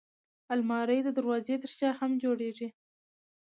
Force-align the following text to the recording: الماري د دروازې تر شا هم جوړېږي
الماري 0.53 0.99
د 1.03 1.09
دروازې 1.17 1.55
تر 1.63 1.71
شا 1.77 1.89
هم 1.99 2.11
جوړېږي 2.23 2.67